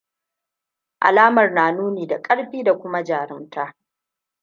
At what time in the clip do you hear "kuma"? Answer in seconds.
2.77-3.03